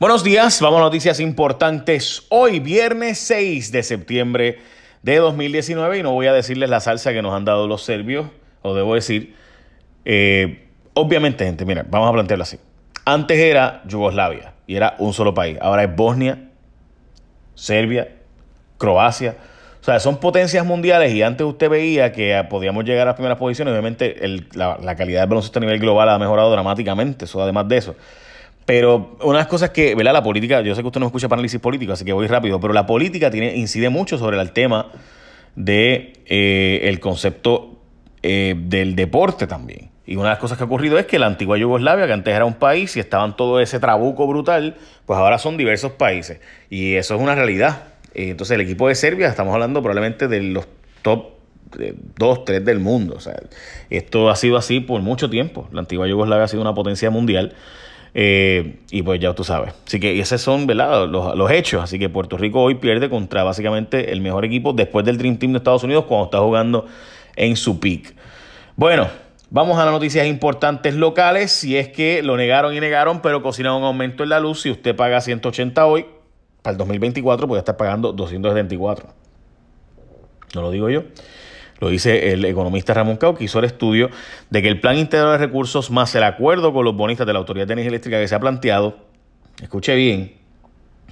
[0.00, 2.24] Buenos días, vamos a noticias importantes.
[2.30, 4.58] Hoy, viernes 6 de septiembre
[5.02, 8.28] de 2019, y no voy a decirles la salsa que nos han dado los serbios,
[8.62, 9.36] o debo decir,
[10.06, 12.58] eh, obviamente, gente, mira, vamos a plantearlo así.
[13.04, 16.48] Antes era Yugoslavia y era un solo país, ahora es Bosnia,
[17.54, 18.08] Serbia,
[18.78, 19.36] Croacia.
[19.82, 23.36] O sea, son potencias mundiales y antes usted veía que podíamos llegar a las primeras
[23.36, 23.72] posiciones.
[23.72, 24.16] Obviamente
[24.54, 27.96] la, la, calidad del baloncesto a nivel global ha mejorado dramáticamente, eso además de eso.
[28.66, 30.12] Pero una de las cosas que, ¿verdad?
[30.12, 32.60] La política, yo sé que usted no escucha para análisis político, así que voy rápido,
[32.60, 34.92] pero la política tiene, incide mucho sobre el tema
[35.56, 37.80] de eh, concepto
[38.22, 39.90] eh, del deporte también.
[40.06, 42.34] Y una de las cosas que ha ocurrido es que la antigua Yugoslavia, que antes
[42.34, 46.40] era un país y estaban todo ese trabuco brutal, pues ahora son diversos países.
[46.68, 47.84] Y eso es una realidad.
[48.14, 50.66] Eh, entonces el equipo de Serbia, estamos hablando probablemente de los
[51.02, 51.26] top
[52.18, 53.14] 2, 3 del mundo.
[53.16, 53.40] O sea,
[53.88, 55.68] esto ha sido así por mucho tiempo.
[55.72, 57.54] La antigua Yugoslavia ha sido una potencia mundial.
[58.14, 59.74] Eh, y pues ya tú sabes.
[59.86, 61.08] Así que esos son ¿verdad?
[61.08, 61.82] Los, hechos.
[61.82, 65.52] Así que Puerto Rico hoy pierde contra básicamente el mejor equipo después del Dream Team
[65.52, 66.86] de Estados Unidos cuando está jugando
[67.36, 68.14] en su peak.
[68.76, 69.08] Bueno,
[69.50, 71.52] vamos a las noticias importantes locales.
[71.52, 74.62] Si es que lo negaron y negaron, pero cocinaron un aumento en la luz.
[74.62, 76.06] Si usted paga 180 hoy,
[76.62, 79.08] para el 2024 puede estar pagando 274.
[80.54, 81.04] No lo digo yo.
[81.80, 84.10] Lo dice el economista Ramón Cao, que hizo el estudio
[84.50, 87.38] de que el plan integral de recursos más el acuerdo con los bonistas de la
[87.38, 88.98] Autoridad de Energía Eléctrica que se ha planteado,
[89.62, 90.34] escuche bien,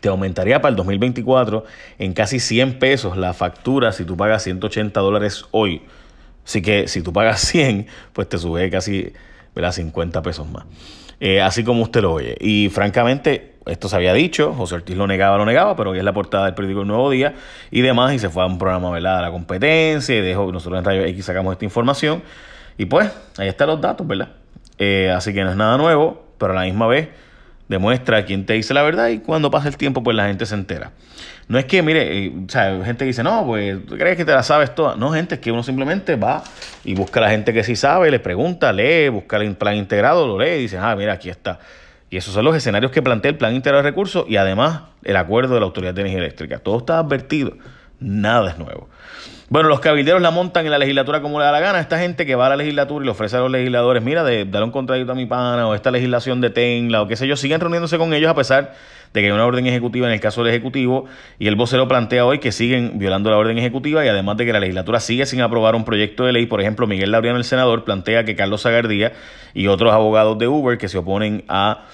[0.00, 1.64] te aumentaría para el 2024
[1.98, 5.82] en casi 100 pesos la factura si tú pagas 180 dólares hoy.
[6.44, 9.12] Así que si tú pagas 100, pues te sube casi
[9.54, 10.64] 50 pesos más.
[11.20, 12.36] Eh, así como usted lo oye.
[12.40, 16.04] Y francamente, esto se había dicho, José Ortiz lo negaba, lo negaba, pero hoy es
[16.04, 17.34] la portada del periódico El Nuevo Día
[17.70, 19.16] y demás, y se fue a un programa ¿verdad?
[19.16, 22.22] de la competencia, y dejó, nosotros en Radio X sacamos esta información,
[22.76, 24.28] y pues, ahí están los datos, ¿verdad?
[24.78, 27.08] Eh, así que no es nada nuevo, pero a la misma vez
[27.68, 30.54] demuestra quién te dice la verdad y cuando pasa el tiempo, pues la gente se
[30.54, 30.92] entera.
[31.46, 34.32] No es que, mire, eh, o sea, gente dice, no, pues, ¿tú crees que te
[34.32, 34.96] la sabes toda?
[34.96, 36.42] No, gente, es que uno simplemente va
[36.84, 40.26] y busca a la gente que sí sabe, le pregunta, lee, busca el plan integrado,
[40.26, 41.58] lo lee y dice, ah, mira, aquí está.
[42.14, 45.16] Y esos son los escenarios que plantea el Plan Integral de Recursos y además el
[45.16, 46.60] acuerdo de la Autoridad de Energía Eléctrica.
[46.60, 47.54] Todo está advertido,
[47.98, 48.88] nada es nuevo.
[49.48, 51.80] Bueno, los cabilderos la montan en la legislatura como le da la gana.
[51.80, 54.44] Esta gente que va a la legislatura y le ofrece a los legisladores, mira, de
[54.44, 57.36] dar un contrato a mi pana o esta legislación de Tenla o qué sé yo,
[57.36, 58.74] siguen reuniéndose con ellos a pesar
[59.12, 61.06] de que hay una orden ejecutiva en el caso del Ejecutivo
[61.40, 64.52] y el vocero plantea hoy que siguen violando la orden ejecutiva y además de que
[64.52, 66.46] la legislatura sigue sin aprobar un proyecto de ley.
[66.46, 69.12] Por ejemplo, Miguel Laureano, el senador, plantea que Carlos Zagardía
[69.52, 71.86] y otros abogados de Uber que se oponen a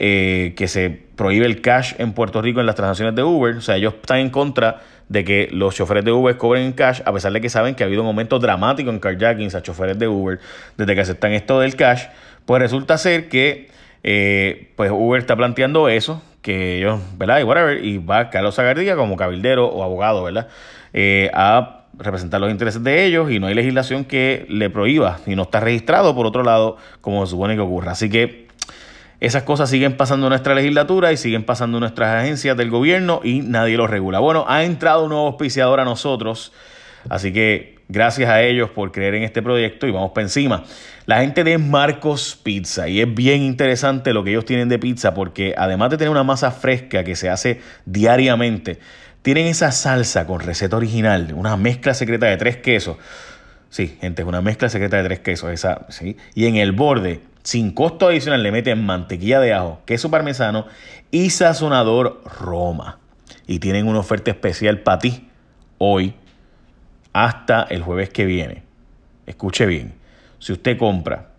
[0.00, 3.56] eh, que se prohíbe el cash en Puerto Rico en las transacciones de Uber.
[3.56, 7.00] O sea, ellos están en contra de que los choferes de Uber cobren en cash,
[7.04, 9.98] a pesar de que saben que ha habido un aumento dramático en carjackings a choferes
[9.98, 10.38] de Uber
[10.76, 12.04] desde que aceptan esto del cash.
[12.46, 13.68] Pues resulta ser que
[14.04, 17.40] eh, pues Uber está planteando eso, que ellos, ¿verdad?
[17.40, 20.48] Y whatever, y va Carlos Zagardía como cabildero o abogado, ¿verdad?
[20.92, 25.34] Eh, a representar los intereses de ellos y no hay legislación que le prohíba y
[25.34, 27.92] no está registrado por otro lado como se supone que ocurra.
[27.92, 28.47] Así que
[29.20, 33.20] esas cosas siguen pasando en nuestra legislatura y siguen pasando en nuestras agencias del gobierno
[33.24, 34.20] y nadie lo regula.
[34.20, 36.52] Bueno, ha entrado un nuevo auspiciador a nosotros,
[37.08, 40.64] así que gracias a ellos por creer en este proyecto y vamos para encima.
[41.06, 45.14] La gente de Marcos Pizza y es bien interesante lo que ellos tienen de pizza
[45.14, 48.78] porque además de tener una masa fresca que se hace diariamente,
[49.22, 52.98] tienen esa salsa con receta original, una mezcla secreta de tres quesos.
[53.68, 56.16] Sí, gente, es una mezcla secreta de tres quesos, esa, sí.
[56.34, 60.66] Y en el borde sin costo adicional le meten mantequilla de ajo, queso parmesano
[61.10, 62.98] y sazonador Roma.
[63.46, 65.30] Y tienen una oferta especial para ti
[65.78, 66.12] hoy
[67.14, 68.64] hasta el jueves que viene.
[69.24, 69.94] Escuche bien,
[70.38, 71.30] si usted compra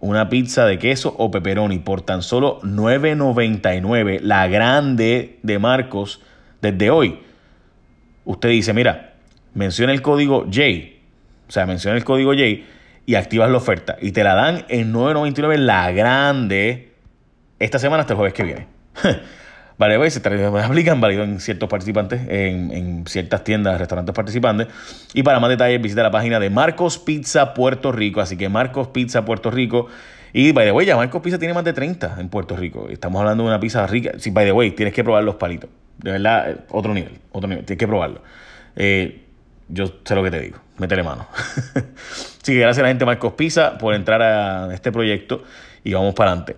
[0.00, 6.22] una pizza de queso o pepperoni por tan solo $9.99, la grande de Marcos,
[6.62, 7.18] desde hoy,
[8.24, 9.16] usted dice, mira,
[9.52, 10.62] menciona el código J,
[11.46, 12.64] o sea, menciona el código J
[13.08, 13.96] y activas la oferta.
[14.02, 16.92] Y te la dan en 9.99 la grande
[17.58, 18.66] esta semana hasta el jueves que viene.
[19.78, 24.68] vale, pues, se aplican válido en ciertos participantes, en, ciertas tiendas, restaurantes participantes.
[25.14, 28.20] Y para más detalles visita la página de Marcos Pizza Puerto Rico.
[28.20, 29.86] Así que Marcos Pizza Puerto Rico.
[30.34, 32.90] Y by the way, ya Marcos Pizza tiene más de 30 en Puerto Rico.
[32.90, 34.12] Estamos hablando de una pizza rica.
[34.18, 35.70] Sí, by the way, tienes que probar los palitos.
[35.96, 37.64] De verdad, eh, otro nivel, otro nivel.
[37.64, 38.20] Tienes que probarlo.
[38.76, 39.22] Eh,
[39.70, 41.26] yo sé lo que te digo, métele mano.
[42.42, 45.42] Así que gracias a la gente Marcos Pisa por entrar a este proyecto
[45.84, 46.56] y vamos para adelante.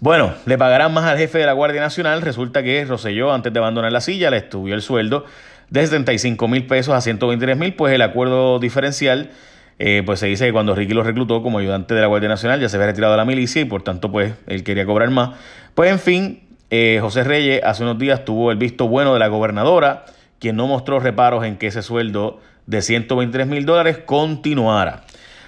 [0.00, 2.20] Bueno, le pagarán más al jefe de la Guardia Nacional.
[2.20, 5.24] Resulta que Roselló, antes de abandonar la silla, le estuvo el sueldo
[5.70, 9.30] de 75 mil pesos a 123 mil, pues el acuerdo diferencial,
[9.78, 12.60] eh, pues se dice que cuando Ricky lo reclutó como ayudante de la Guardia Nacional
[12.60, 15.36] ya se había retirado de la milicia y por tanto pues él quería cobrar más.
[15.74, 16.40] Pues en fin,
[16.70, 20.04] eh, José Reyes hace unos días tuvo el visto bueno de la gobernadora,
[20.38, 25.04] quien no mostró reparos en que ese sueldo de 123 mil dólares continuara.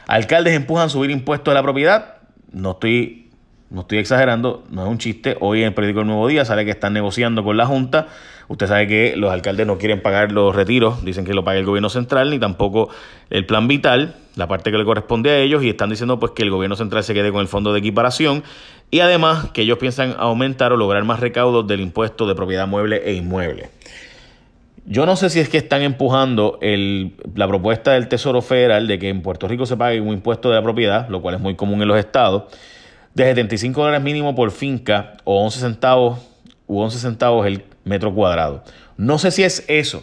[0.07, 2.17] Alcaldes empujan a subir impuestos a la propiedad.
[2.53, 3.31] No estoy,
[3.71, 5.37] no estoy exagerando, no es un chiste.
[5.41, 8.09] Hoy en el periódico El Nuevo Día sale que están negociando con la Junta.
[8.49, 11.67] Usted sabe que los alcaldes no quieren pagar los retiros, dicen que lo pague el
[11.67, 12.89] gobierno central, ni tampoco
[13.29, 16.45] el plan vital, la parte que le corresponde a ellos, y están diciendo pues que
[16.45, 18.43] el gobierno central se quede con el fondo de equiparación
[18.91, 23.03] y además que ellos piensan aumentar o lograr más recaudos del impuesto de propiedad mueble
[23.05, 23.69] e inmueble.
[24.91, 29.11] Yo no sé si es que están empujando la propuesta del Tesoro Federal de que
[29.11, 31.83] en Puerto Rico se pague un impuesto de la propiedad, lo cual es muy común
[31.83, 32.45] en los estados,
[33.13, 36.21] de 75 dólares mínimo por finca o 11 centavos
[36.67, 38.65] u 11 centavos el metro cuadrado.
[38.97, 40.03] No sé si es eso,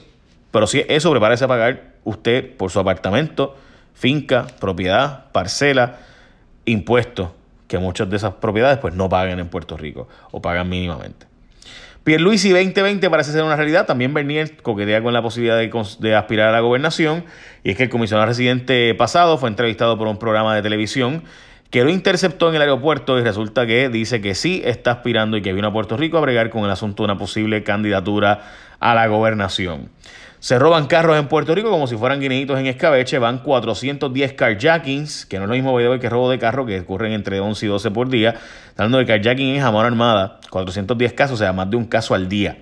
[0.51, 3.55] pero si es eso, prepárese a pagar usted por su apartamento,
[3.95, 5.97] finca, propiedad, parcela,
[6.65, 7.29] impuestos,
[7.67, 11.25] que muchas de esas propiedades pues no pagan en Puerto Rico o pagan mínimamente.
[12.05, 13.87] Pierluisi 2020 parece ser una realidad.
[13.87, 17.25] También Bernier coquetea con la posibilidad de, aspirar a la gobernación.
[17.63, 21.23] Y es que el comisionado residente pasado fue entrevistado por un programa de televisión
[21.71, 25.41] que lo interceptó en el aeropuerto y resulta que dice que sí está aspirando y
[25.41, 28.93] que vino a Puerto Rico a bregar con el asunto de una posible candidatura a
[28.93, 29.89] la gobernación.
[30.45, 33.17] Se roban carros en Puerto Rico como si fueran guineitos en escabeche.
[33.17, 37.13] Van 410 carjackings, que no es lo mismo video que robo de carro, que ocurren
[37.13, 38.35] entre 11 y 12 por día.
[38.77, 42.29] Hablando de carjacking en jamón armada, 410 casos, o sea, más de un caso al
[42.29, 42.59] día.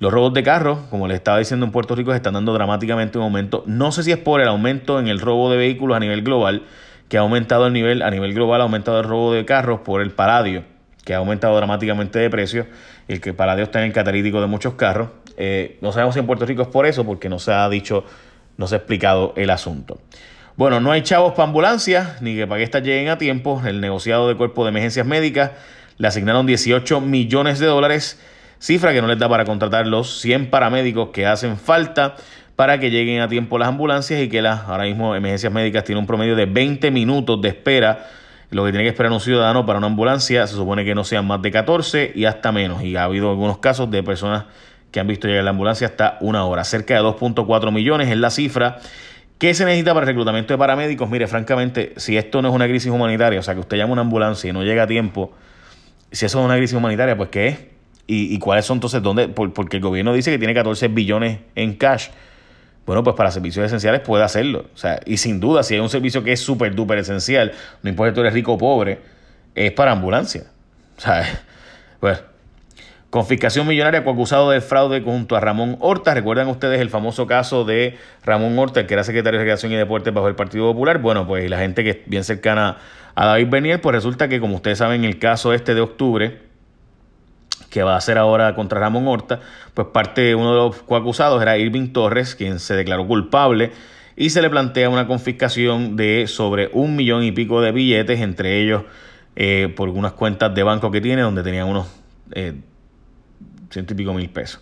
[0.00, 3.16] Los robos de carros, como les estaba diciendo en Puerto Rico, se están dando dramáticamente
[3.16, 3.62] un aumento.
[3.68, 6.64] No sé si es por el aumento en el robo de vehículos a nivel global,
[7.08, 10.02] que ha aumentado el nivel, a nivel global ha aumentado el robo de carros por
[10.02, 10.64] el paladio,
[11.04, 12.66] que ha aumentado dramáticamente de precio,
[13.06, 15.10] el que paladio está en el catalítico de muchos carros.
[15.36, 18.04] Eh, no sabemos si en Puerto Rico es por eso, porque no se ha dicho,
[18.56, 19.98] no se ha explicado el asunto.
[20.56, 23.60] Bueno, no hay chavos para ambulancias, ni que para que estas lleguen a tiempo.
[23.66, 25.50] El negociado de cuerpo de emergencias médicas
[25.98, 28.20] le asignaron 18 millones de dólares,
[28.58, 32.16] cifra que no les da para contratar los 100 paramédicos que hacen falta
[32.56, 36.02] para que lleguen a tiempo las ambulancias y que las ahora mismo emergencias médicas tienen
[36.02, 38.06] un promedio de 20 minutos de espera.
[38.50, 41.26] Lo que tiene que esperar un ciudadano para una ambulancia se supone que no sean
[41.26, 42.82] más de 14 y hasta menos.
[42.84, 44.44] Y ha habido algunos casos de personas
[44.94, 46.62] que han visto llegar la ambulancia hasta una hora.
[46.62, 48.78] Cerca de 2.4 millones es la cifra.
[49.38, 51.10] ¿Qué se necesita para el reclutamiento de paramédicos?
[51.10, 54.02] Mire, francamente, si esto no es una crisis humanitaria, o sea, que usted llama una
[54.02, 55.32] ambulancia y no llega a tiempo,
[56.12, 57.58] si eso es una crisis humanitaria, pues ¿qué es?
[58.06, 59.02] ¿Y, cuáles son entonces?
[59.02, 59.26] ¿Dónde?
[59.26, 62.10] porque el gobierno dice que tiene 14 billones en cash.
[62.86, 64.66] Bueno, pues para servicios esenciales puede hacerlo.
[64.72, 67.50] O sea, y sin duda, si hay un servicio que es súper duper esencial,
[67.82, 69.00] no importa si tú eres rico o pobre,
[69.56, 70.44] es para ambulancia.
[70.98, 71.42] O sea,
[71.98, 72.22] pues
[73.14, 76.14] Confiscación millonaria acusado de fraude junto a Ramón Horta.
[76.14, 80.12] ¿Recuerdan ustedes el famoso caso de Ramón Horta, que era secretario de Recreación y Deportes
[80.12, 80.98] bajo el Partido Popular?
[80.98, 82.78] Bueno, pues la gente que es bien cercana
[83.14, 86.40] a David Bernier, pues resulta que, como ustedes saben, el caso este de octubre,
[87.70, 89.38] que va a ser ahora contra Ramón Horta,
[89.74, 93.70] pues parte de uno de los coacusados era Irving Torres, quien se declaró culpable
[94.16, 98.60] y se le plantea una confiscación de sobre un millón y pico de billetes, entre
[98.60, 98.82] ellos
[99.36, 101.86] eh, por unas cuentas de banco que tiene, donde tenían unos...
[102.32, 102.54] Eh,
[103.70, 104.60] ciento y pico mil pesos.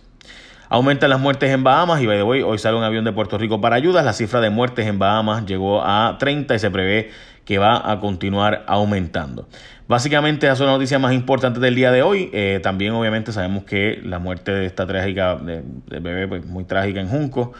[0.69, 3.37] Aumentan las muertes en Bahamas y by the way, hoy sale un avión de Puerto
[3.37, 4.03] Rico para ayudas.
[4.03, 7.11] La cifra de muertes en Bahamas llegó a 30 y se prevé
[7.45, 9.47] que va a continuar aumentando.
[9.87, 12.29] Básicamente, esa son las noticias más importantes del día de hoy.
[12.33, 17.01] Eh, también, obviamente, sabemos que la muerte de esta trágica, del bebé, pues muy trágica
[17.01, 17.53] en Junco.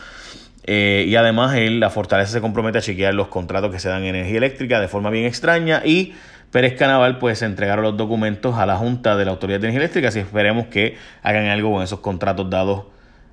[0.65, 4.03] Eh, y además, él, la Fortaleza se compromete a chequear los contratos que se dan
[4.03, 6.13] en energía eléctrica de forma bien extraña y
[6.53, 10.11] Pérez Canaval pues entregaron los documentos a la Junta de la Autoridad de Energía Eléctrica
[10.13, 12.83] y esperemos que hagan algo con esos contratos dados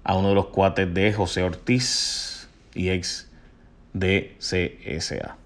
[0.05, 3.31] a uno de los cuates de José Ortiz y ex
[3.93, 5.37] de CSA.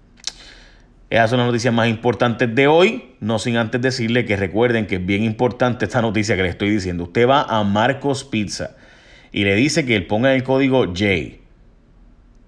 [1.09, 4.95] Esas son las noticias más importantes de hoy, no sin antes decirle que recuerden que
[4.95, 7.03] es bien importante esta noticia que le estoy diciendo.
[7.03, 8.77] Usted va a Marcos Pizza
[9.33, 11.05] y le dice que él ponga el código J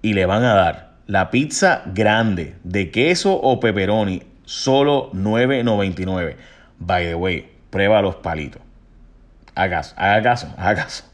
[0.00, 6.36] y le van a dar la pizza grande de queso o pepperoni solo 9.99.
[6.78, 8.62] By the way, prueba los palitos.
[9.54, 11.04] Haga caso, haga caso, haga caso.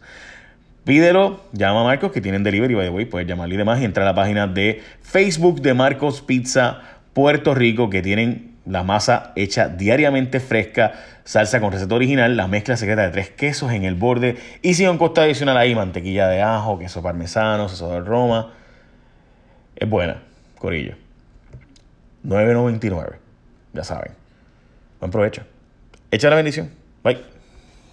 [0.84, 3.84] Pídelo, llama a Marcos que tienen delivery, by the way, puedes llamarle y demás y
[3.84, 9.32] entrar a la página de Facebook de Marcos Pizza Puerto Rico que tienen la masa
[9.34, 10.92] hecha diariamente fresca,
[11.24, 14.90] salsa con receta original, la mezcla secreta de tres quesos en el borde y sin
[14.90, 18.52] un costo adicional ahí, mantequilla de ajo, queso parmesano, queso de Roma.
[19.74, 20.22] Es buena,
[20.58, 20.94] corillo.
[22.24, 23.23] 9.99.
[23.74, 24.12] Ya saben.
[25.00, 25.42] Buen provecho.
[26.10, 26.70] Echa la bendición.
[27.02, 27.33] Bye.